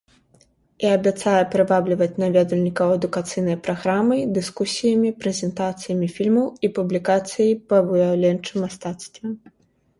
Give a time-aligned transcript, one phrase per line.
[0.85, 9.25] І абяцае прывабліваць наведвальнікаў адукацыйнай праграмай, дыскусіямі, прэзентацыямі фільмаў і публікацый па выяўленчым мастацтве.